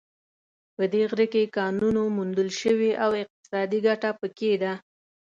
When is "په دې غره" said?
0.75-1.25